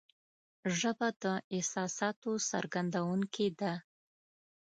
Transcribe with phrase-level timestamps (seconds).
[0.77, 1.25] ژبه د
[1.55, 3.73] احساساتو څرګندونکې ده